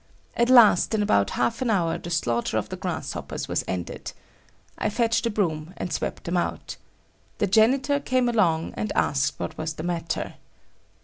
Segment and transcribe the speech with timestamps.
[0.35, 4.13] At last, in about half an hour the slaughter of the grasshoppers was ended.
[4.79, 6.75] I fetched a broom and swept them out.
[7.37, 10.33] The janitor came along and asked what was the matter.